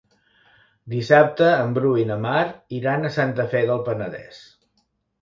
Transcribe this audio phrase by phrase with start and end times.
[0.93, 2.41] Dissabte en Bru i na Mar
[2.81, 4.45] iran a Santa Fe del Penedès.